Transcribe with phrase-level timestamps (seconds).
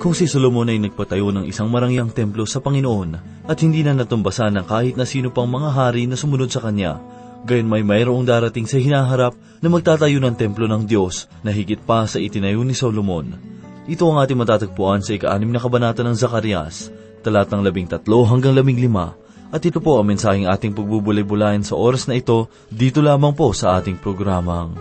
[0.00, 4.56] Kung si Solomon ay nagpatayo ng isang marangyang templo sa Panginoon at hindi na natumbasan
[4.56, 6.96] ng kahit na sino pang mga hari na sumunod sa kanya,
[7.44, 12.08] gayon may mayroong darating sa hinaharap na magtatayo ng templo ng Diyos na higit pa
[12.08, 13.36] sa itinayo ni Solomon.
[13.84, 16.88] Ito ang ating matatagpuan sa ika-anim na kabanata ng Zacarias,
[17.20, 19.12] talatang labing tatlo hanggang labing lima,
[19.52, 23.76] at ito po ang mensaheng ating pagbubulay-bulayan sa oras na ito, dito lamang po sa
[23.76, 24.72] ating programang,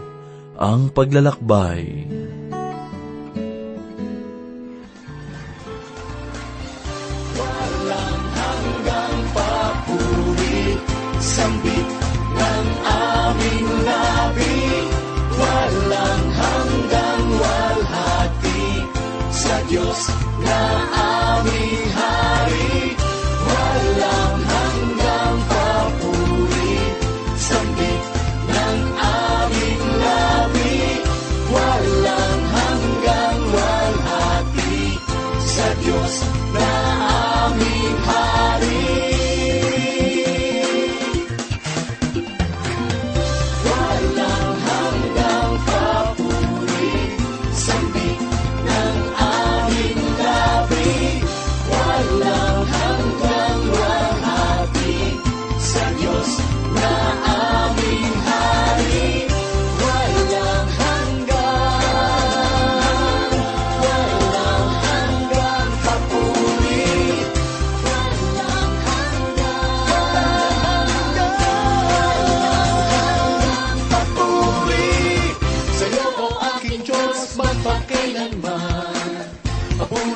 [0.56, 2.08] Ang Paglalakbay.
[2.08, 2.59] Walang
[11.40, 11.88] sambit
[12.36, 14.60] ng aming labi.
[15.40, 18.84] Walang hanggang walhati,
[19.32, 20.00] sa Diyos
[20.44, 20.60] na
[21.40, 22.19] aming hari.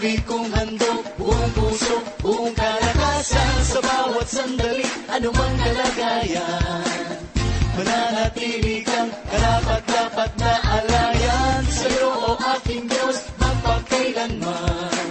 [0.03, 3.51] Papuri kong handog, buong puso, buong kalakasan.
[3.63, 7.23] Sa bawat sandali, anumang kalagayan.
[7.71, 11.63] Mananatili kang karapat-dapat na alayan.
[11.71, 15.07] Sa'yo o aking Diyos, magpakailanman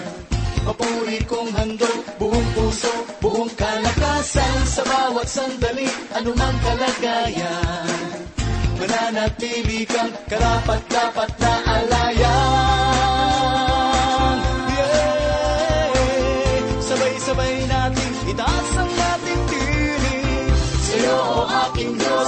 [0.61, 2.93] Papuri kong handog, buong puso,
[3.25, 4.56] buong kalakasan.
[4.69, 5.88] Sa bawat sandali,
[6.21, 8.28] anumang kalagayan.
[8.77, 13.02] Mananatili kang karapat-dapat na alayan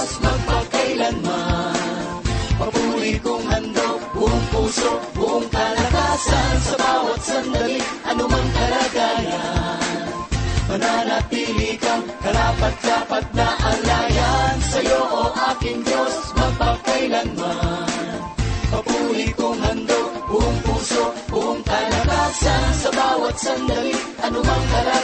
[0.05, 2.21] Diyos magpakailanman
[2.61, 6.53] Papuri kong handog, buong puso, buong kalakasan.
[6.61, 10.13] Sa bawat sandali, anumang kalagayan
[10.69, 14.53] Mananatili kang karapat-dapat na alayan.
[14.61, 18.21] Sa'yo o aking Diyos magpakailanman
[18.69, 22.65] Papuri kong handog, buong puso, buong kalakasan.
[22.77, 24.94] Sa bawat sandali, anumang kalagayan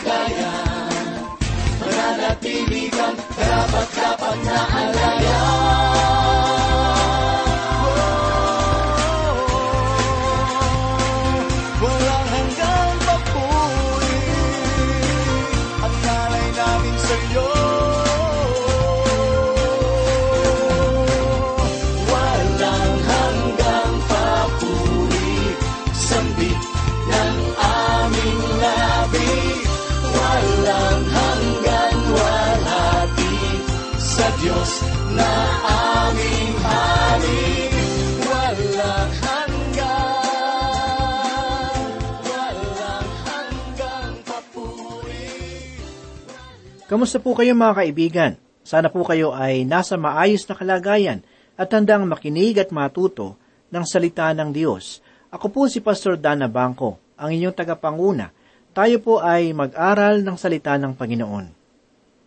[46.92, 48.32] Kamusta po kayo mga kaibigan?
[48.68, 51.24] Sana po kayo ay nasa maayos na kalagayan
[51.56, 53.40] at handang makinig at matuto
[53.72, 55.00] ng salita ng Diyos.
[55.32, 58.36] Ako po si Pastor Dana Bangko, ang inyong tagapanguna.
[58.76, 61.46] Tayo po ay mag-aral ng salita ng Panginoon.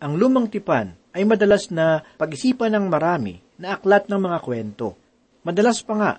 [0.01, 4.97] Ang lumang tipan ay madalas na pag-isipan ng marami na aklat ng mga kwento.
[5.45, 6.11] Madalas pa nga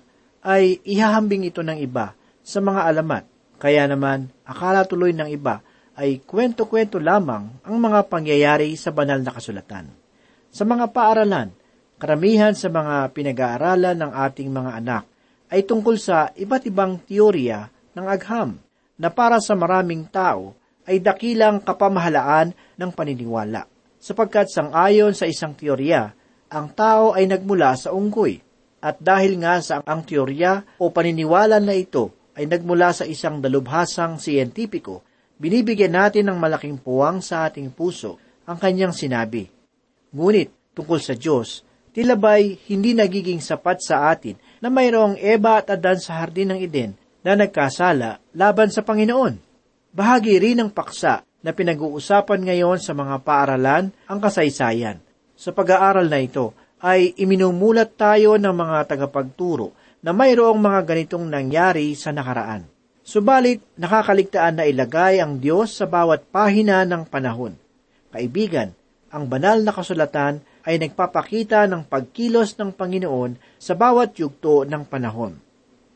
[0.47, 2.15] ay ihahambing ito ng iba
[2.47, 3.27] sa mga alamat.
[3.59, 5.66] Kaya naman, akala tuloy ng iba
[5.97, 9.89] ay kwento-kwento lamang ang mga pangyayari sa banal na kasulatan.
[10.53, 11.49] Sa mga paaralan,
[11.97, 15.03] karamihan sa mga pinag-aaralan ng ating mga anak
[15.49, 17.65] ay tungkol sa iba't ibang teorya
[17.97, 18.61] ng agham
[19.01, 20.53] na para sa maraming tao
[20.85, 23.65] ay dakilang kapamahalaan ng paniniwala.
[23.97, 26.13] Sapagkat sang-ayon sa isang teorya,
[26.47, 28.39] ang tao ay nagmula sa unggoy.
[28.77, 34.21] At dahil nga sa ang teorya o paniniwala na ito ay nagmula sa isang dalubhasang
[34.21, 35.01] siyentipiko,
[35.37, 39.49] binibigyan natin ng malaking puwang sa ating puso ang kanyang sinabi.
[40.13, 41.61] Ngunit tungkol sa Diyos,
[41.93, 46.59] tila ba'y hindi nagiging sapat sa atin na mayroong Eva at Adan sa hardin ng
[46.61, 46.91] Eden
[47.21, 49.35] na nagkasala laban sa Panginoon.
[49.93, 55.01] Bahagi rin ng paksa na pinag-uusapan ngayon sa mga paaralan ang kasaysayan.
[55.37, 61.93] Sa pag-aaral na ito ay iminumulat tayo ng mga tagapagturo na mayroong mga ganitong nangyari
[61.97, 62.76] sa nakaraan.
[63.07, 67.55] Subalit, nakakaligtaan na ilagay ang Diyos sa bawat pahina ng panahon.
[68.11, 68.75] Kaibigan,
[69.07, 75.39] ang banal na kasulatan ay nagpapakita ng pagkilos ng Panginoon sa bawat yugto ng panahon.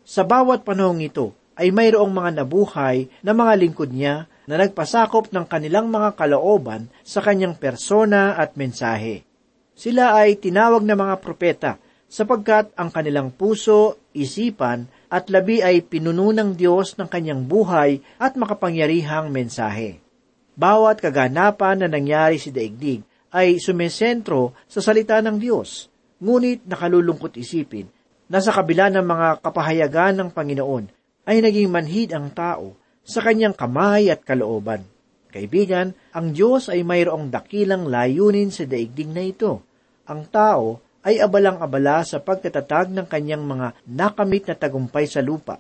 [0.08, 5.44] Sa bawat panahong ito ay mayroong mga nabuhay na mga lingkod niya na nagpasakop ng
[5.52, 9.28] kanilang mga kalooban sa kanyang persona at mensahe.
[9.76, 11.76] Sila ay tinawag na mga propeta
[12.08, 18.40] sapagkat ang kanilang puso, isipan at labi ay pinuno ng Diyos ng kanyang buhay at
[18.40, 20.00] makapangyarihang mensahe.
[20.56, 23.04] Bawat kaganapan na nangyari si daigdig
[23.36, 25.92] ay sumesentro sa salita ng Diyos,
[26.24, 27.92] ngunit nakalulungkot isipin
[28.32, 30.86] na sa kabila ng mga kapahayagan ng Panginoon
[31.28, 34.88] ay naging manhid ang tao sa kanyang kamay at kalooban.
[35.32, 39.64] Kaibigan, ang Diyos ay mayroong dakilang layunin sa daigdig na ito.
[40.08, 45.58] Ang tao ay abalang-abala sa pagtatatag ng kanyang mga nakamit na tagumpay sa lupa.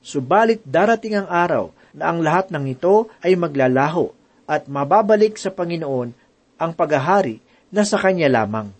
[0.00, 4.12] Subalit darating ang araw na ang lahat ng ito ay maglalaho
[4.48, 6.08] at mababalik sa Panginoon
[6.56, 8.72] ang paghahari na sa Kanya lamang.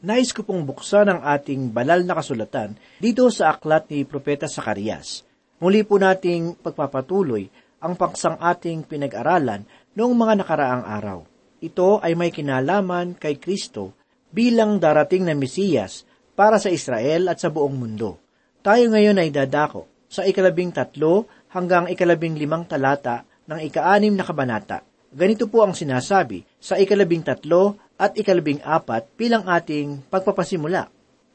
[0.00, 5.28] Nais ko pong buksan ang ating banal na kasulatan dito sa aklat ni Propeta Sakarias.
[5.60, 7.44] Muli po nating pagpapatuloy
[7.84, 11.18] ang paksang ating pinag-aralan noong mga nakaraang araw.
[11.60, 13.99] Ito ay may kinalaman kay Kristo
[14.30, 16.06] bilang darating na Mesiyas
[16.38, 18.16] para sa Israel at sa buong mundo.
[18.62, 24.86] Tayo ngayon ay dadako sa ikalabing tatlo hanggang ikalabing limang talata ng ikaanim na kabanata.
[25.10, 30.86] Ganito po ang sinasabi sa ikalabing tatlo at ikalabing apat bilang ating pagpapasimula.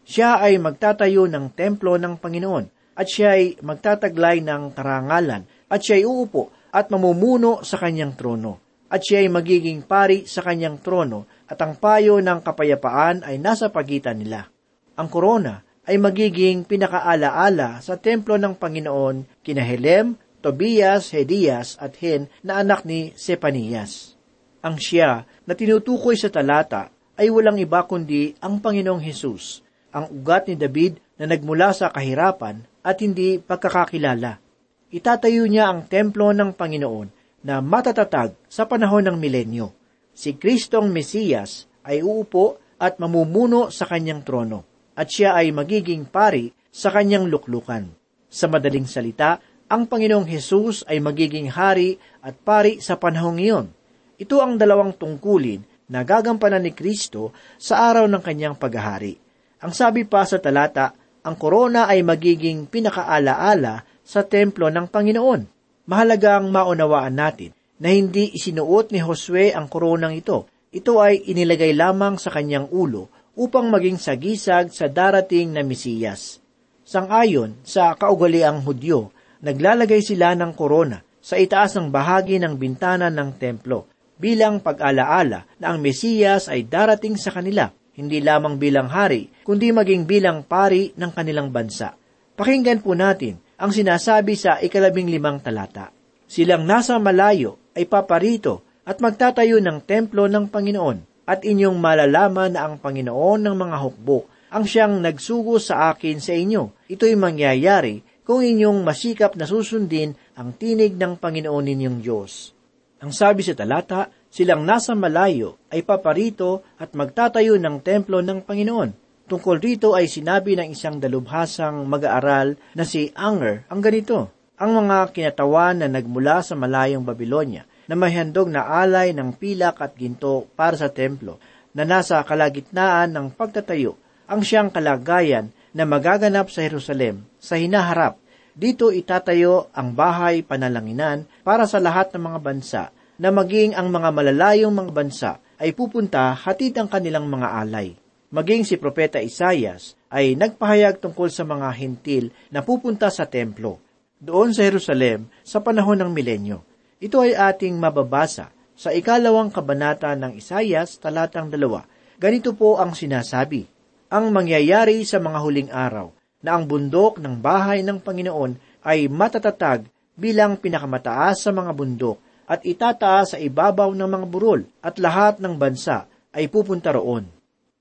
[0.07, 5.99] Siya ay magtatayo ng templo ng Panginoon at siya ay magtataglay ng karangalan at siya
[5.99, 8.64] ay uupo at mamumuno sa kanyang trono
[8.95, 13.67] at siya ay magiging pari sa kanyang trono at ang payo ng kapayapaan ay nasa
[13.67, 14.47] pagitan nila.
[14.95, 22.31] Ang korona ay magiging pinakaalaala sa templo ng Panginoon kina Helem, Tobias, Hedias at Hen
[22.39, 24.15] na anak ni Sepanias.
[24.63, 26.87] Ang siya na tinutukoy sa talata
[27.19, 29.59] ay walang iba kundi ang Panginoong Hesus,
[29.91, 34.39] ang ugat ni David na nagmula sa kahirapan at hindi pagkakakilala.
[34.87, 37.14] Itatayo niya ang templo ng Panginoon
[37.45, 39.69] na matatatag sa panahon ng milenyo
[40.15, 44.63] si Kristong Mesiyas ay uupo at mamumuno sa kanyang trono,
[44.95, 47.91] at siya ay magiging pari sa kanyang luklukan.
[48.31, 49.37] Sa madaling salita,
[49.67, 53.67] ang Panginoong Hesus ay magiging hari at pari sa panahong iyon.
[54.15, 59.19] Ito ang dalawang tungkulin na gagampanan ni Kristo sa araw ng kanyang paghahari.
[59.61, 60.95] Ang sabi pa sa talata,
[61.25, 65.54] ang korona ay magiging pinakaalaala sa templo ng Panginoon.
[65.85, 70.49] Mahalagang maunawaan natin na hindi isinuot ni Josue ang koronang ito.
[70.73, 76.41] Ito ay inilagay lamang sa kanyang ulo upang maging sagisag sa darating na Mesiyas.
[76.81, 79.13] Sangayon sa kaugaliang Hudyo,
[79.45, 83.85] naglalagay sila ng korona sa itaas ng bahagi ng bintana ng templo
[84.17, 90.09] bilang pag-alaala na ang Mesiyas ay darating sa kanila, hindi lamang bilang hari, kundi maging
[90.09, 91.93] bilang pari ng kanilang bansa.
[92.35, 95.91] Pakinggan po natin ang sinasabi sa ikalabing limang talata.
[96.25, 102.69] Silang nasa malayo ay paparito at magtatayo ng templo ng Panginoon at inyong malalaman na
[102.69, 106.87] ang Panginoon ng mga hukbo ang siyang nagsugo sa akin sa inyo.
[106.87, 112.55] Ito'y mangyayari kung inyong masikap na susundin ang tinig ng Panginoon ninyong Diyos.
[113.03, 119.04] Ang sabi sa talata, silang nasa malayo ay paparito at magtatayo ng templo ng Panginoon.
[119.25, 125.09] Tungkol rito ay sinabi ng isang dalubhasang mag-aaral na si Anger ang ganito, ang mga
[125.17, 130.45] kinatawan na nagmula sa malayong Babylonia na may handog na alay ng pilak at ginto
[130.53, 131.41] para sa templo
[131.73, 133.97] na nasa kalagitnaan ng pagtatayo
[134.29, 138.21] ang siyang kalagayan na magaganap sa Jerusalem sa hinaharap.
[138.53, 142.83] Dito itatayo ang bahay panalanginan para sa lahat ng mga bansa
[143.17, 148.04] na maging ang mga malalayong mga bansa ay pupunta hatid ang kanilang mga alay.
[148.33, 153.77] Maging si Propeta Isayas ay nagpahayag tungkol sa mga hintil na pupunta sa templo
[154.17, 156.65] doon sa Jerusalem sa panahon ng milenyo.
[156.97, 161.85] Ito ay ating mababasa sa ikalawang kabanata ng Isayas, talatang dalawa.
[162.17, 163.69] Ganito po ang sinasabi,
[164.09, 166.09] Ang mangyayari sa mga huling araw,
[166.45, 172.61] na ang bundok ng bahay ng Panginoon ay matatatag bilang pinakamataas sa mga bundok at
[172.61, 177.34] itataas sa ibabaw ng mga burol at lahat ng bansa ay pupunta roon.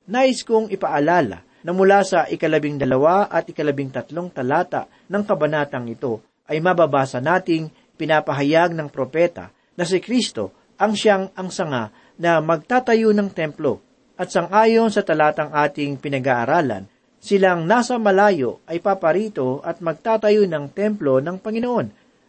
[0.05, 6.21] Nais kong ipaalala na mula sa ikalabing dalawa at ikalabing tatlong talata ng kabanatang ito
[6.45, 11.89] ay mababasa nating pinapahayag ng propeta na si Kristo ang siyang ang sanga
[12.21, 13.81] na magtatayo ng templo
[14.21, 16.87] at sangayon sa talatang ating pinag-aaralan,
[17.19, 21.87] silang nasa malayo ay paparito at magtatayo ng templo ng Panginoon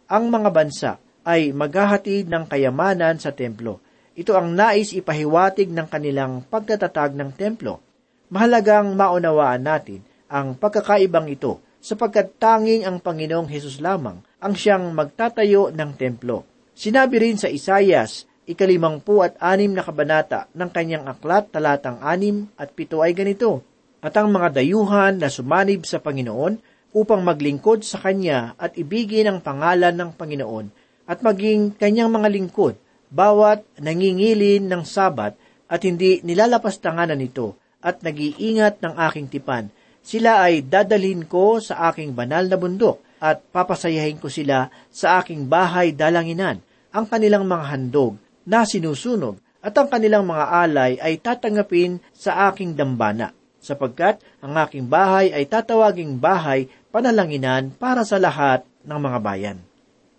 [0.08, 0.92] ang mga bansa
[1.26, 3.82] ay maghahatid ng kayamanan sa templo.
[4.16, 7.84] Ito ang nais ipahiwatig ng kanilang pagtatatag ng templo.
[8.32, 10.00] Mahalagang maunawaan natin
[10.32, 16.48] ang pagkakaibang ito sapagkat tanging ang Panginoong Hesus lamang ang siyang magtatayo ng templo.
[16.72, 22.72] Sinabi rin sa Isayas, ikalimangpu at anim na kabanata ng kanyang aklat talatang anim at
[22.72, 23.60] pito ay ganito,
[24.00, 26.56] At ang mga dayuhan na sumanib sa Panginoon
[26.96, 30.66] upang maglingkod sa Kanya at ibigin ang pangalan ng Panginoon
[31.04, 38.82] at maging kanyang mga lingkod, bawat nangingilin ng sabat at hindi nilalapastanganan nito at nag-iingat
[38.82, 39.70] ng aking tipan.
[40.06, 45.50] Sila ay dadalhin ko sa aking banal na bundok at papasayahin ko sila sa aking
[45.50, 46.62] bahay dalanginan.
[46.94, 48.14] Ang kanilang mga handog
[48.46, 54.86] na sinusunog at ang kanilang mga alay ay tatanggapin sa aking dambana, sapagkat ang aking
[54.86, 59.58] bahay ay tatawaging bahay panalanginan para sa lahat ng mga bayan.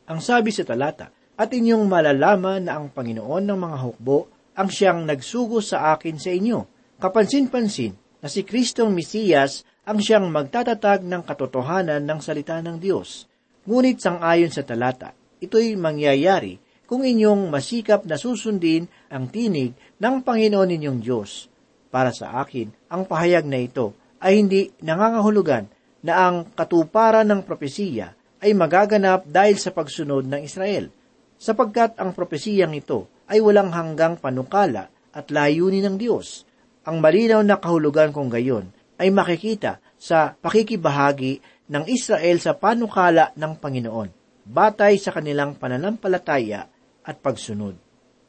[0.03, 4.27] Ang sabi sa talata, at inyong malalaman na ang Panginoon ng mga hukbo
[4.58, 6.65] ang siyang nagsugo sa akin sa inyo.
[6.98, 13.29] Kapansin-pansin na si Kristong Mesiyas ang siyang magtatatag ng katotohanan ng salita ng Diyos.
[13.70, 16.58] Ngunit sang-ayon sa talata, ito'y mangyayari
[16.89, 21.51] kung inyong masikap na susundin ang tinig ng Panginoon ninyong Diyos.
[21.94, 25.70] Para sa akin, ang pahayag na ito ay hindi nangangahulugan
[26.01, 30.89] na ang katuparan ng propesiya ay magaganap dahil sa pagsunod ng Israel,
[31.38, 36.46] sapagkat ang propesiyang ito ay walang hanggang panukala at layunin ng Diyos.
[36.86, 38.65] Ang malinaw na kahulugan kong gayon
[38.98, 44.10] ay makikita sa pakikibahagi ng Israel sa panukala ng Panginoon,
[44.48, 46.70] batay sa kanilang pananampalataya
[47.03, 47.75] at pagsunod.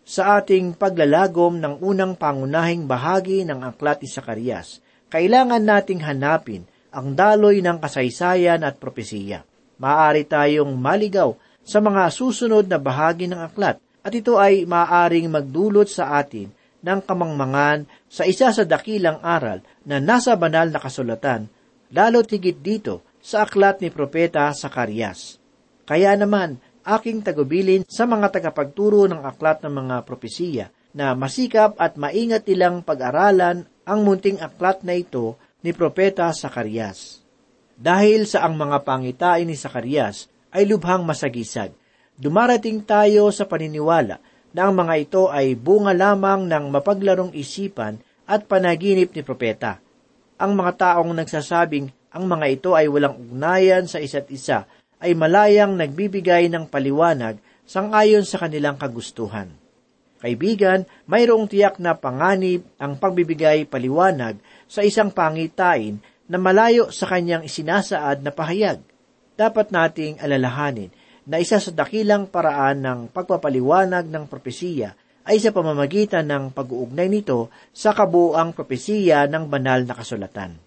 [0.09, 4.81] Sa ating paglalagom ng unang pangunahing bahagi ng aklat ni Sakarias,
[5.13, 9.45] kailangan nating hanapin ang daloy ng kasaysayan at propesiya.
[9.79, 15.91] Maaari tayong maligaw sa mga susunod na bahagi ng aklat at ito ay maaaring magdulot
[15.91, 16.49] sa atin
[16.79, 21.51] ng kamangmangan sa isa sa dakilang aral na nasa banal na kasulatan,
[21.91, 25.37] lalo tigit dito sa aklat ni Propeta Sakarias.
[25.85, 32.01] Kaya naman, aking tagubilin sa mga tagapagturo ng aklat ng mga propesiya na masikap at
[32.01, 37.21] maingat nilang pag-aralan ang munting aklat na ito ni Propeta Sakarias.
[37.79, 41.73] Dahil sa ang mga pangitain ni Sakarias ay lubhang masagisag,
[42.17, 44.19] dumarating tayo sa paniniwala
[44.53, 49.81] na ang mga ito ay bunga lamang ng mapaglarong isipan at panaginip ni Propeta.
[50.39, 54.65] Ang mga taong nagsasabing ang mga ito ay walang ugnayan sa isa't isa
[54.99, 57.39] ay malayang nagbibigay ng paliwanag
[57.69, 59.53] sangayon sa kanilang kagustuhan.
[60.19, 67.47] Kaibigan, mayroong tiyak na panganib ang pagbibigay paliwanag sa isang pangitain na malayo sa kanyang
[67.47, 68.83] isinasaad na pahayag.
[69.39, 70.91] Dapat nating alalahanin
[71.31, 74.99] na isa sa dakilang paraan ng pagpapaliwanag ng propesiya
[75.31, 80.59] ay sa pamamagitan ng pag-uugnay nito sa kabuang propesiya ng banal na kasulatan.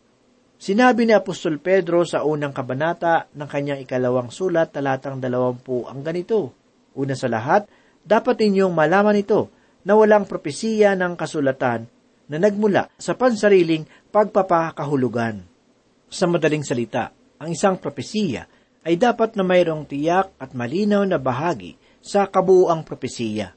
[0.56, 6.56] Sinabi ni Apostol Pedro sa unang kabanata ng kanyang ikalawang sulat talatang dalawampu ang ganito,
[6.96, 7.68] Una sa lahat,
[8.08, 9.52] dapat ninyong malaman ito
[9.84, 11.92] na walang propesiya ng kasulatan
[12.32, 13.84] na nagmula sa pansariling
[14.16, 15.44] pagpapakahulugan.
[16.08, 17.12] Sa madaling salita,
[17.42, 23.54] ang isang propesiya ay dapat na mayroong tiyak at malinaw na bahagi sa kabuuang propesiya.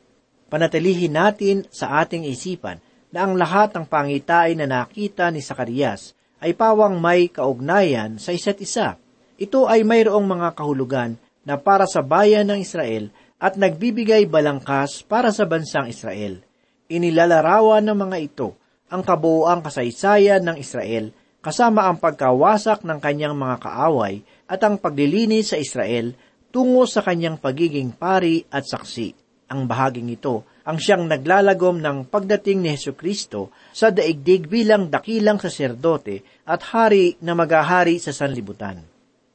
[0.53, 2.79] Panatilihin natin sa ating isipan
[3.09, 6.13] na ang lahat ng pangitain na nakita ni Sakarias
[6.45, 9.01] ay pawang may kaugnayan sa isa't isa.
[9.41, 13.09] Ito ay mayroong mga kahulugan na para sa bayan ng Israel
[13.41, 16.45] at nagbibigay balangkas para sa bansang Israel.
[16.87, 18.49] Inilalarawan ng mga ito
[18.93, 21.11] ang kabuoang kasaysayan ng Israel
[21.45, 26.17] kasama ang pagkawasak ng kanyang mga kaaway at ang paglilinis sa Israel
[26.49, 29.13] tungo sa kanyang pagiging pari at saksi.
[29.53, 35.37] Ang bahaging ito ang siyang naglalagom ng pagdating ni Heso Kristo sa daigdig bilang dakilang
[35.37, 38.81] saserdote at hari na magahari sa sanlibutan.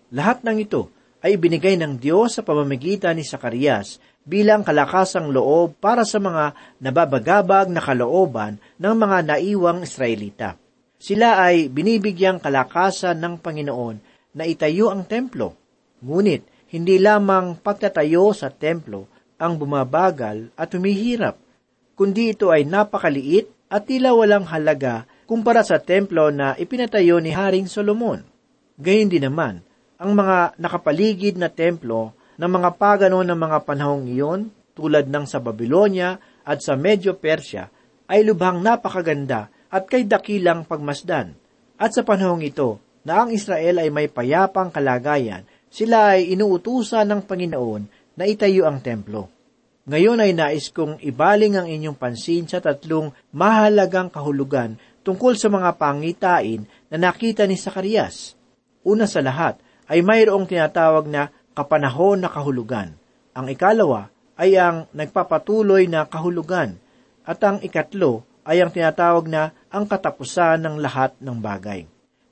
[0.09, 0.89] Lahat ng ito
[1.21, 7.69] ay binigay ng Diyos sa pamamagitan ni Sakarias bilang kalakasang loob para sa mga nababagabag
[7.69, 10.57] na kalooban ng mga naiwang Israelita.
[10.99, 13.97] Sila ay binibigyang kalakasan ng Panginoon
[14.35, 15.55] na itayo ang templo.
[16.03, 16.43] Ngunit,
[16.75, 19.07] hindi lamang pagtatayo sa templo
[19.39, 21.39] ang bumabagal at humihirap,
[21.95, 27.71] kundi ito ay napakaliit at tila walang halaga kumpara sa templo na ipinatayo ni Haring
[27.71, 28.19] Solomon.
[28.75, 29.63] Gayun din naman,
[29.95, 35.39] ang mga nakapaligid na templo ng mga pagano ng mga panahong iyon, tulad ng sa
[35.39, 37.71] Babylonia at sa Medyo Persia,
[38.09, 41.37] ay lubhang napakaganda at kay dakilang pagmasdan.
[41.79, 47.21] At sa panahong ito, na ang Israel ay may payapang kalagayan Sila ay inuutusan ng
[47.29, 47.83] Panginoon
[48.17, 49.29] na itayo ang templo.
[49.85, 55.77] Ngayon ay nais kong ibaling ang inyong pansin sa tatlong mahalagang kahulugan tungkol sa mga
[55.77, 58.33] pangitain na nakita ni Sakarias.
[58.81, 62.97] Una sa lahat ay mayroong tinatawag na kapanahon na kahulugan.
[63.37, 64.09] Ang ikalawa
[64.41, 66.81] ay ang nagpapatuloy na kahulugan.
[67.29, 71.85] At ang ikatlo ay ang tinatawag na ang katapusan ng lahat ng bagay.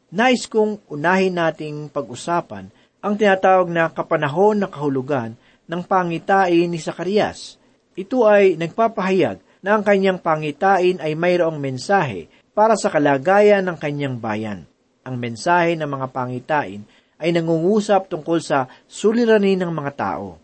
[0.10, 5.38] Nais kong unahin nating pag-usapan ang tinatawag na kapanahon na kahulugan
[5.70, 7.62] ng pangitain ni Sakarias.
[7.94, 14.18] Ito ay nagpapahayag na ang kanyang pangitain ay mayroong mensahe para sa kalagayan ng kanyang
[14.18, 14.66] bayan.
[15.06, 16.82] Ang mensahe ng mga pangitain
[17.22, 20.42] ay nangungusap tungkol sa suliranin ng mga tao.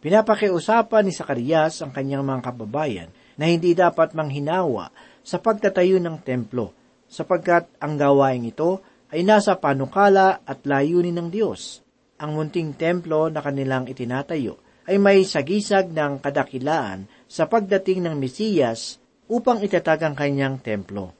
[0.00, 4.88] Pinapakiusapan ni Sakarias ang kanyang mga kababayan na hindi dapat manghinawa
[5.20, 6.72] sa pagtatayo ng templo,
[7.10, 11.82] sapagkat ang gawaing ito ay nasa panukala at layunin ng Diyos.
[12.20, 19.02] Ang munting templo na kanilang itinatayo ay may sagisag ng kadakilaan sa pagdating ng Mesiyas
[19.30, 21.14] upang itatag ang kanyang templo.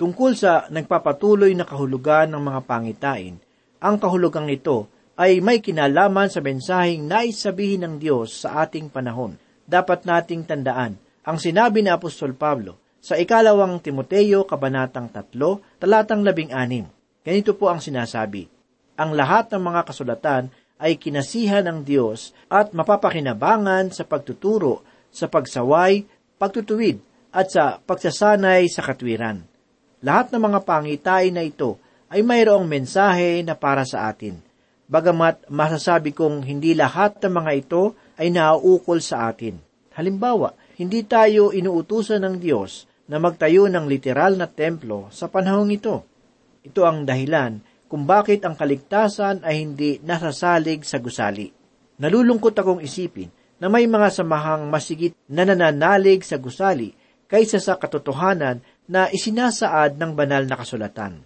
[0.00, 3.36] Tungkol sa nagpapatuloy na kahulugan ng mga pangitain,
[3.84, 4.88] ang kahulugang ito
[5.20, 9.36] ay may kinalaman sa mensaheng nais sabihin ng Diyos sa ating panahon.
[9.68, 17.24] Dapat nating tandaan ang sinabi ni Apostol Pablo sa ikalawang Timoteo, Kabanatang 3, talatang 16.
[17.24, 18.44] Ganito po ang sinasabi,
[19.00, 26.04] Ang lahat ng mga kasulatan ay kinasihan ng Diyos at mapapakinabangan sa pagtuturo, sa pagsaway,
[26.36, 27.00] pagtutuwid,
[27.32, 29.48] at sa pagsasanay sa katwiran.
[30.04, 31.80] Lahat ng mga pangitain na ito
[32.12, 34.36] ay mayroong mensahe na para sa atin.
[34.90, 39.56] Bagamat masasabi kong hindi lahat ng mga ito ay nauukol sa atin.
[39.94, 46.06] Halimbawa, hindi tayo inuutusan ng Diyos na magtayo ng literal na templo sa panahong ito.
[46.62, 47.58] Ito ang dahilan
[47.90, 51.50] kung bakit ang kaligtasan ay hindi nasasalig sa gusali.
[51.98, 56.94] Nalulungkot akong isipin na may mga samahang masigit na nananalig sa gusali
[57.26, 61.18] kaysa sa katotohanan na isinasaad ng banal na kasulatan.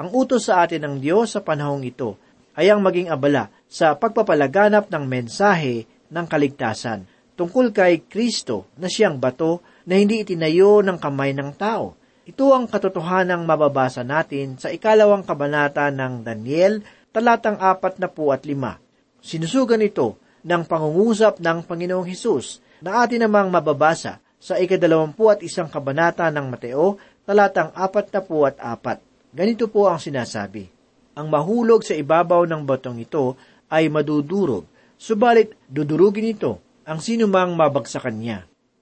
[0.00, 2.16] Ang utos sa atin ng Diyos sa panahong ito
[2.56, 7.04] ay ang maging abala sa pagpapalaganap ng mensahe ng kaligtasan
[7.38, 11.96] tungkol kay Kristo na siyang bato na hindi itinayo ng kamay ng tao.
[12.28, 18.44] Ito ang katotohanang mababasa natin sa ikalawang kabanata ng Daniel, talatang apat na po at
[18.44, 18.76] lima.
[19.24, 25.72] Sinusugan ito ng pangungusap ng Panginoong Hesus na atin namang mababasa sa ikadalawampu at isang
[25.72, 29.00] kabanata ng Mateo, talatang apat na po at apat.
[29.32, 30.68] Ganito po ang sinasabi.
[31.16, 33.40] Ang mahulog sa ibabaw ng batong ito
[33.72, 34.68] ay madudurog,
[35.00, 38.38] subalit dudurugin ito ang sinumang mabagsakan niya.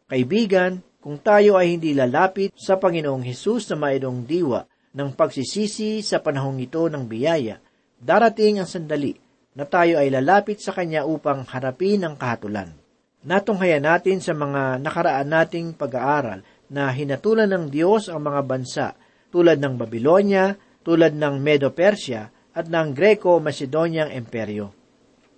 [0.06, 6.18] Kaibigan, kung tayo ay hindi lalapit sa Panginoong Hesus na mayroong diwa ng pagsisisi sa
[6.18, 7.62] panahong ito ng biyaya,
[7.94, 9.14] darating ang sandali
[9.54, 12.74] na tayo ay lalapit sa Kanya upang harapin ang kahatulan.
[13.22, 16.42] Natunghayan natin sa mga nakaraan nating pag-aaral
[16.74, 18.86] na hinatulan ng Diyos ang mga bansa
[19.30, 24.74] tulad ng Babylonia, tulad ng Medo-Persia at ng Greco-Macedoniang Imperyo.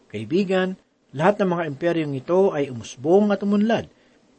[0.08, 0.80] Kaibigan,
[1.12, 3.84] lahat ng mga imperyong ito ay umusbong at umunlad.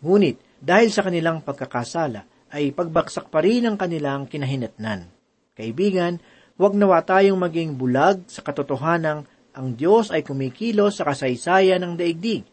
[0.02, 5.08] Ngunit dahil sa kanilang pagkakasala, ay pagbaksak pa rin ang kanilang kinahinatnan.
[5.56, 6.20] Kaibigan,
[6.60, 9.24] huwag nawa tayong maging bulag sa katotohanang
[9.56, 12.44] ang Diyos ay kumikilos sa kasaysayan ng daigdig.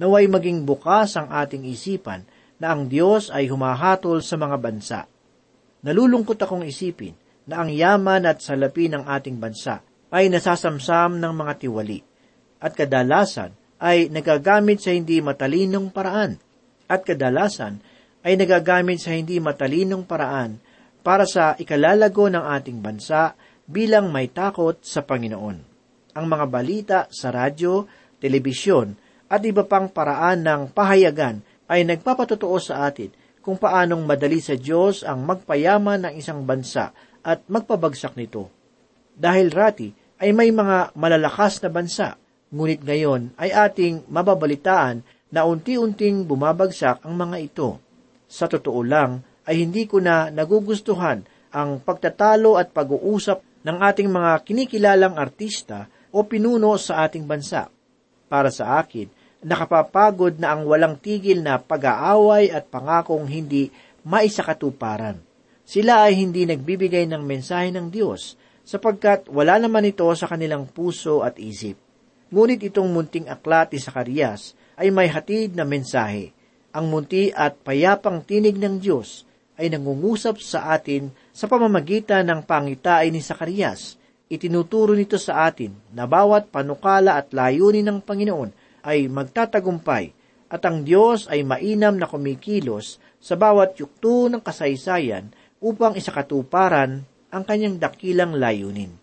[0.00, 2.24] Naway maging bukas ang ating isipan
[2.60, 5.00] na ang Diyos ay humahatol sa mga bansa.
[5.84, 7.16] Nalulungkot akong isipin
[7.48, 9.80] na ang yaman at salapi ng ating bansa
[10.12, 12.00] ay nasasamsam ng mga tiwali
[12.60, 16.36] at kadalasan ay nagagamit sa hindi matalinong paraan
[16.90, 17.78] at kadalasan
[18.26, 20.58] ay nagagamit sa hindi matalinong paraan
[21.00, 25.56] para sa ikalalago ng ating bansa bilang may takot sa Panginoon.
[26.18, 27.86] Ang mga balita sa radyo,
[28.18, 28.98] telebisyon
[29.30, 31.38] at iba pang paraan ng pahayagan
[31.70, 36.90] ay nagpapatotoo sa atin kung paanong madali sa Diyos ang magpayaman ng isang bansa
[37.22, 38.50] at magpabagsak nito.
[39.14, 46.26] Dahil rati ay may mga malalakas na bansa Ngunit ngayon ay ating mababalitaan na unti-unting
[46.26, 47.78] bumabagsak ang mga ito.
[48.30, 54.32] Sa totoo lang ay hindi ko na nagugustuhan ang pagtatalo at pag-uusap ng ating mga
[54.46, 57.70] kinikilalang artista o pinuno sa ating bansa.
[58.30, 59.10] Para sa akin,
[59.42, 63.72] nakapapagod na ang walang tigil na pag-aaway at pangakong hindi
[64.06, 65.18] maisakatuparan.
[65.66, 68.34] Sila ay hindi nagbibigay ng mensahe ng Diyos
[68.66, 71.78] sapagkat wala naman ito sa kanilang puso at isip.
[72.30, 76.32] Ngunit itong munting aklat ni Sakarias ay may hatid na mensahe.
[76.72, 79.28] Ang munti at payapang tinig ng Diyos
[79.60, 84.00] ay nangungusap sa atin sa pamamagitan ng pangitain ni Sakarias.
[84.30, 88.54] itinuturo nito sa atin na bawat panukala at layunin ng Panginoon
[88.86, 90.14] ay magtatagumpay
[90.46, 97.42] at ang Diyos ay mainam na kumikilos sa bawat yukto ng kasaysayan upang isakatuparan ang
[97.42, 98.94] kanyang dakilang layunin.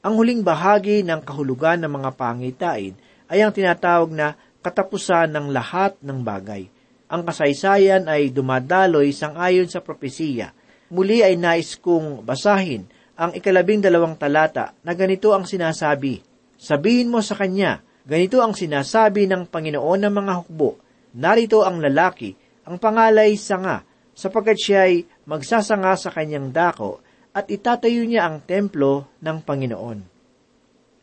[0.00, 2.96] Ang huling bahagi ng kahulugan ng mga pangitain
[3.28, 6.68] ay ang tinatawag na katapusan ng lahat ng bagay.
[7.10, 10.54] Ang kasaysayan ay dumadaloy sang-ayon sa propesiya.
[10.94, 12.86] Muli ay nais kong basahin
[13.20, 16.22] ang ikalabing dalawang talata na ganito ang sinasabi.
[16.56, 20.80] Sabihin mo sa kanya, ganito ang sinasabi ng Panginoon ng mga hukbo.
[21.16, 22.32] Narito ang lalaki,
[22.64, 23.82] ang pangalay sanga,
[24.14, 27.02] sapagkat siya ay magsasanga sa kanyang dako
[27.34, 29.98] at itatayo niya ang templo ng Panginoon.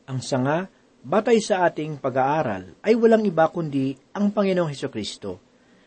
[0.07, 0.67] Ang sanga,
[1.07, 5.39] batay sa ating pag-aaral, ay walang iba kundi ang Panginoong Heso Kristo.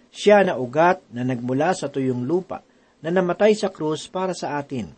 [0.08, 2.64] Siya na ugat na nagmula sa tuyong lupa,
[3.04, 4.92] na namatay sa krus para sa atin.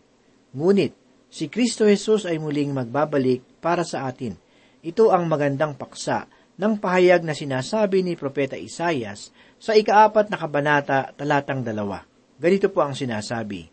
[0.55, 0.95] Ngunit,
[1.27, 4.39] si Kristo Jesus ay muling magbabalik para sa atin.
[4.83, 11.15] Ito ang magandang paksa ng pahayag na sinasabi ni Propeta Isayas sa ikaapat na kabanata
[11.15, 12.03] talatang dalawa.
[12.39, 13.71] Ganito po ang sinasabi,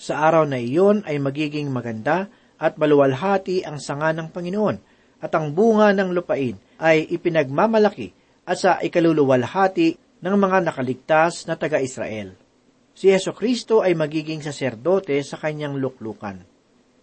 [0.00, 4.89] Sa araw na iyon ay magiging maganda at maluwalhati ang sanga ng Panginoon,
[5.20, 8.12] at ang bunga ng lupain ay ipinagmamalaki
[8.48, 12.36] at sa ikaluluwalhati ng mga nakaligtas na taga-Israel.
[12.96, 16.36] Si Yeso Kristo ay magiging saserdote sa kanyang luklukan.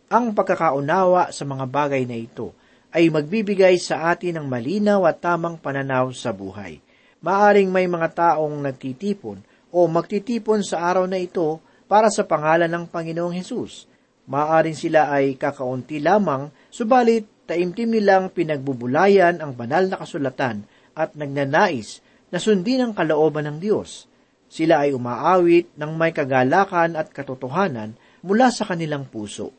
[0.08, 2.54] Ang pagkakaunawa sa mga bagay na ito
[2.94, 6.80] ay magbibigay sa atin ng malinaw at tamang pananaw sa buhay.
[7.22, 9.42] Maaring may mga taong nagtitipon
[9.74, 13.90] o magtitipon sa araw na ito para sa pangalan ng Panginoong Hesus.
[14.28, 22.04] Maaring sila ay kakaunti lamang, subalit taimtim nilang pinagbubulayan ang banal na kasulatan at nagnanais
[22.28, 24.12] na sundin ang kalooban ng Diyos.
[24.48, 29.56] Sila ay umaawit ng may kagalakan at katotohanan mula sa kanilang puso.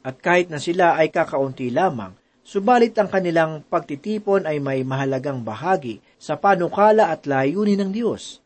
[0.00, 2.14] At kahit na sila ay kakaunti lamang,
[2.46, 8.40] subalit ang kanilang pagtitipon ay may mahalagang bahagi sa panukala at layunin ng Diyos.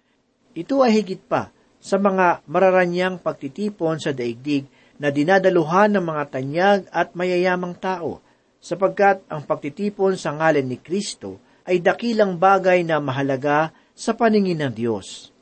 [0.57, 4.67] Ito ay higit pa sa mga mararanyang pagtitipon sa daigdig
[5.01, 8.21] na dinadaluhan ng mga tanyag at mayayamang tao,
[8.61, 14.73] sapagkat ang pagtitipon sa ngalan ni Kristo ay dakilang bagay na mahalaga sa paningin ng
[14.77, 15.33] Diyos.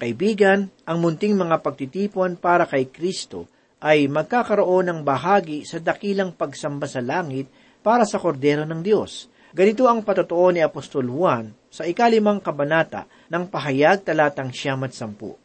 [0.00, 3.46] Kaibigan, ang munting mga pagtitipon para kay Kristo
[3.84, 7.52] ay magkakaroon ng bahagi sa dakilang pagsamba sa langit
[7.84, 9.28] para sa kordero ng Diyos.
[9.54, 15.43] Ganito ang patotoo ni Apostol Juan sa ikalimang kabanata ng pahayag talatang siyam at sampu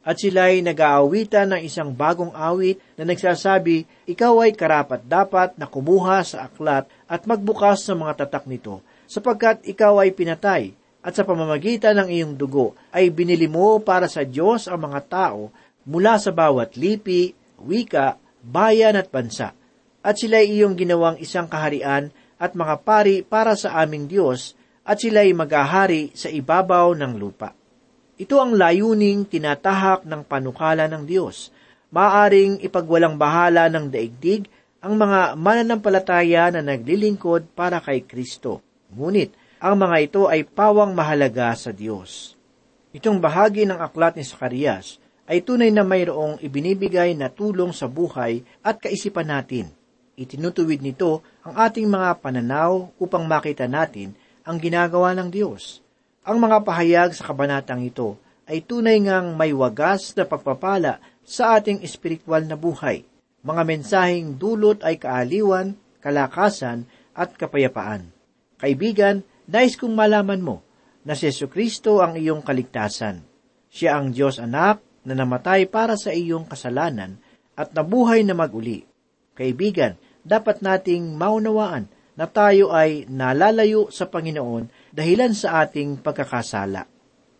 [0.00, 6.24] at sila'y nag-aawitan ng isang bagong awit na nagsasabi, Ikaw ay karapat dapat na kumuha
[6.24, 11.96] sa aklat at magbukas sa mga tatak nito, sapagkat ikaw ay pinatay, at sa pamamagitan
[12.00, 15.48] ng iyong dugo ay binili mo para sa Diyos ang mga tao
[15.88, 19.52] mula sa bawat lipi, wika, bayan at bansa.
[20.00, 22.08] At sila'y iyong ginawang isang kaharian
[22.40, 27.59] at mga pari para sa aming Diyos, at sila'y maghahari sa ibabaw ng lupa.
[28.20, 31.48] Ito ang layuning tinatahak ng panukala ng Diyos.
[31.88, 34.44] Maaring ipagwalang bahala ng daigdig
[34.84, 38.60] ang mga mananampalataya na naglilingkod para kay Kristo.
[38.92, 42.36] Ngunit, ang mga ito ay pawang mahalaga sa Diyos.
[42.92, 48.44] Itong bahagi ng aklat ni Sakarias ay tunay na mayroong ibinibigay na tulong sa buhay
[48.60, 49.72] at kaisipan natin.
[50.20, 54.12] Itinutuwid nito ang ating mga pananaw upang makita natin
[54.44, 55.80] ang ginagawa ng Diyos.
[56.20, 61.80] Ang mga pahayag sa kabanatang ito ay tunay ngang may wagas na pagpapala sa ating
[61.80, 63.08] espiritual na buhay.
[63.40, 65.72] Mga mensaheng dulot ay kaaliwan,
[66.04, 66.84] kalakasan,
[67.16, 68.12] at kapayapaan.
[68.60, 70.60] Kaibigan, nais kong malaman mo
[71.08, 73.24] na si Yesu Kristo ang iyong kaligtasan.
[73.72, 77.16] Siya ang Diyos anak na namatay para sa iyong kasalanan
[77.56, 78.84] at nabuhay na maguli.
[79.32, 86.86] Kaibigan, dapat nating maunawaan na tayo ay nalalayo sa Panginoon dahilan sa ating pagkakasala.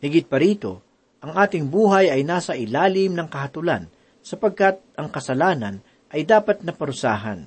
[0.01, 0.81] Higit pa rito,
[1.21, 3.87] ang ating buhay ay nasa ilalim ng kahatulan
[4.25, 7.45] sapagkat ang kasalanan ay dapat na parusahan.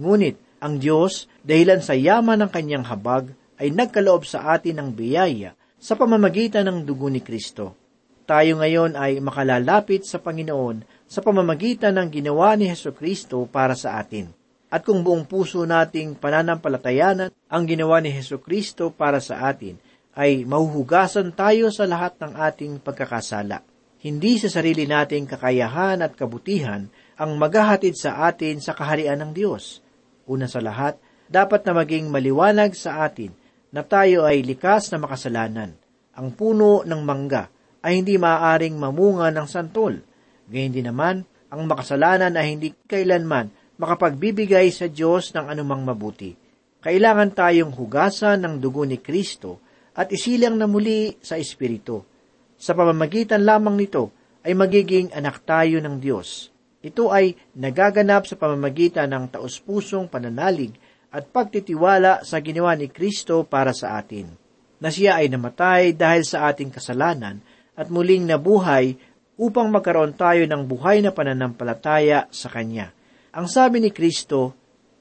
[0.00, 5.54] Ngunit ang Diyos, dahilan sa yaman ng kanyang habag, ay nagkaloob sa atin ng biyaya
[5.78, 7.74] sa pamamagitan ng dugo ni Kristo.
[8.22, 13.98] Tayo ngayon ay makalalapit sa Panginoon sa pamamagitan ng ginawa ni Heso Kristo para sa
[13.98, 14.30] atin.
[14.72, 19.76] At kung buong puso nating pananampalatayanan ang ginawa ni Heso Kristo para sa atin,
[20.16, 23.60] ay mahuhugasan tayo sa lahat ng ating pagkakasala.
[24.00, 26.88] Hindi sa sarili nating kakayahan at kabutihan
[27.20, 29.84] ang maghahatid sa atin sa kaharian ng Diyos.
[30.24, 30.96] Una sa lahat,
[31.28, 33.32] dapat na maging maliwanag sa atin
[33.72, 35.76] na tayo ay likas na makasalanan.
[36.16, 37.48] Ang puno ng mangga
[37.84, 40.00] ay hindi maaaring mamunga ng santol.
[40.48, 46.30] Gayun din naman, ang makasalanan ay hindi kailanman makapagbibigay sa Diyos ng anumang mabuti.
[46.78, 49.58] Kailangan tayong hugasan ng dugo ni Kristo
[49.98, 52.06] at isilang na muli sa Espiritu.
[52.54, 54.14] Sa pamamagitan lamang nito
[54.46, 56.54] ay magiging anak tayo ng Diyos.
[56.82, 60.78] Ito ay nagaganap sa pamamagitan ng taus-pusong pananalig
[61.10, 64.30] at pagtitiwala sa ginawa ni Kristo para sa atin.
[64.78, 67.38] Na siya ay namatay dahil sa ating kasalanan
[67.74, 68.94] at muling nabuhay
[69.38, 72.90] upang magkaroon tayo ng buhay na pananampalataya sa Kanya.
[73.32, 74.52] Ang sabi ni Kristo,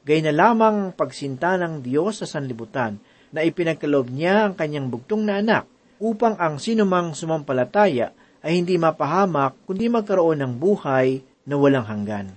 [0.07, 2.95] gay na lamang pagsinta ng Diyos sa sanlibutan
[3.35, 5.67] na ipinagkaloob niya ang kanyang bugtong na anak
[5.99, 12.31] upang ang sinumang sumampalataya ay hindi mapahamak kundi magkaroon ng buhay na walang hanggan.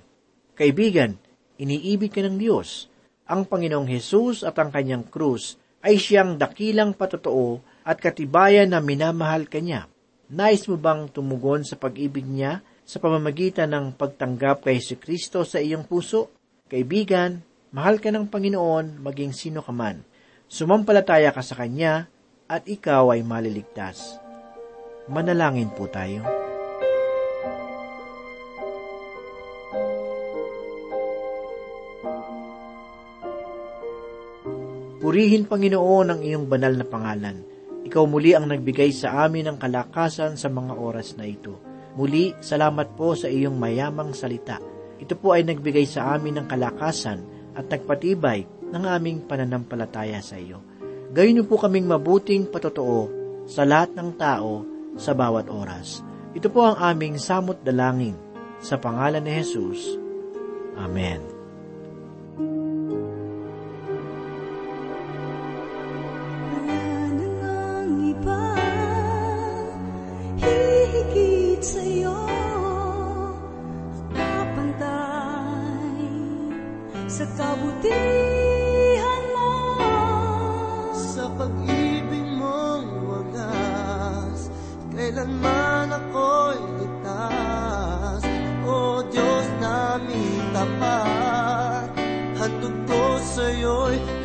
[0.59, 1.15] Kaibigan,
[1.63, 2.91] iniibig ka ng Diyos.
[3.31, 9.47] Ang Panginoong Hesus at ang kanyang krus ay siyang dakilang patotoo at katibayan na minamahal
[9.47, 9.63] ka.
[10.27, 15.57] Nais mo bang tumugon sa pag-ibig niya sa pamamagitan ng pagtanggap kay Hesus Kristo sa
[15.57, 16.29] iyong puso?
[16.69, 17.41] Kaibigan,
[17.73, 20.05] mahal ka ng Panginoon maging sino ka man.
[20.45, 22.07] Sumampalataya ka sa Kanya
[22.45, 24.21] at ikaw ay maliligtas.
[25.09, 26.45] Manalangin po tayo.
[35.05, 37.45] Purihin Panginoon ang iyong banal na pangalan.
[37.85, 41.74] Ikaw muli ang nagbigay sa amin ng kalakasan sa mga oras na ito.
[41.95, 44.59] Muli, salamat po sa iyong mayamang salita.
[44.99, 47.23] Ito po ay nagbigay sa amin ng kalakasan
[47.55, 50.59] at nagpatibay ng aming pananampalataya sa iyo.
[51.15, 53.07] Gayon niyo po kaming mabuting patotoo
[53.47, 54.67] sa lahat ng tao
[54.99, 56.03] sa bawat oras.
[56.35, 58.19] Ito po ang aming samot dalangin
[58.59, 59.95] sa pangalan ni Jesus.
[60.75, 61.34] Amen.
[93.35, 94.24] Sa'yo'y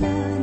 [0.00, 0.37] love.